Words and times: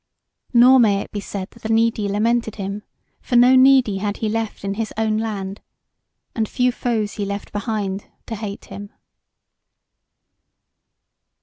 Nor 0.51 0.79
may 0.79 1.01
it 1.01 1.11
be 1.11 1.19
said 1.19 1.51
that 1.51 1.61
the 1.61 1.69
needy 1.69 2.07
lamented 2.07 2.55
him; 2.55 2.81
for 3.21 3.35
no 3.35 3.55
needy 3.55 3.97
had 3.99 4.17
he 4.17 4.29
left 4.29 4.63
in 4.63 4.73
his 4.73 4.91
own 4.97 5.19
land. 5.19 5.61
And 6.33 6.49
few 6.49 6.71
foes 6.71 7.11
he 7.13 7.23
left 7.23 7.51
behind 7.51 8.07
to 8.25 8.33
hate 8.35 8.65
him. 8.65 8.89